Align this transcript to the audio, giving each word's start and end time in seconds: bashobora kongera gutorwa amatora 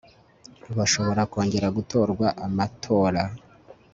bashobora 0.77 1.21
kongera 1.31 1.67
gutorwa 1.77 2.27
amatora 2.45 3.21